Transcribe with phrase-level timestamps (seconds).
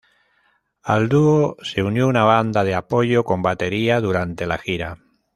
[0.81, 4.97] Al dúo se unió una banda de apoyo con batería durante la gira.